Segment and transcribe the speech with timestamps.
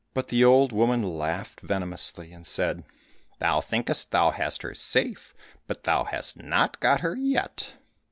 [0.15, 2.85] But the old woman laughed venomously, and said,
[3.37, 5.31] "Thou thinkest thou hast her safe,
[5.67, 7.75] but thou hast not got her yet!"